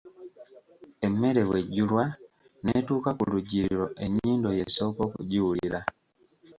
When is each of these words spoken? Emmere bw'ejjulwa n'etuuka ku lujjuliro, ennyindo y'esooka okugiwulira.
Emmere 1.05 1.41
bw'ejjulwa 1.47 2.05
n'etuuka 2.63 3.09
ku 3.17 3.23
lujjuliro, 3.31 3.85
ennyindo 4.03 4.49
y'esooka 4.57 5.01
okugiwulira. 5.07 5.79